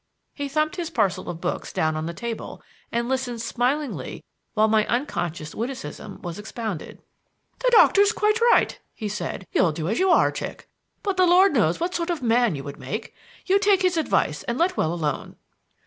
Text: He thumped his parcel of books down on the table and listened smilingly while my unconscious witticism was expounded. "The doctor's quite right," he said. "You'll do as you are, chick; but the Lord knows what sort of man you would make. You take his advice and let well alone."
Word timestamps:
He 0.33 0.47
thumped 0.49 0.77
his 0.77 0.89
parcel 0.89 1.29
of 1.29 1.39
books 1.39 1.71
down 1.71 1.95
on 1.95 2.07
the 2.07 2.13
table 2.15 2.63
and 2.91 3.07
listened 3.07 3.39
smilingly 3.39 4.23
while 4.55 4.67
my 4.67 4.83
unconscious 4.87 5.53
witticism 5.53 6.19
was 6.23 6.39
expounded. 6.39 7.03
"The 7.59 7.69
doctor's 7.71 8.11
quite 8.11 8.41
right," 8.41 8.79
he 8.95 9.07
said. 9.07 9.45
"You'll 9.51 9.71
do 9.71 9.87
as 9.87 9.99
you 9.99 10.09
are, 10.09 10.31
chick; 10.31 10.67
but 11.03 11.17
the 11.17 11.27
Lord 11.27 11.53
knows 11.53 11.79
what 11.79 11.93
sort 11.93 12.09
of 12.09 12.23
man 12.23 12.55
you 12.55 12.63
would 12.63 12.79
make. 12.79 13.13
You 13.45 13.59
take 13.59 13.83
his 13.83 13.95
advice 13.95 14.41
and 14.45 14.57
let 14.57 14.75
well 14.75 14.91
alone." 14.91 15.35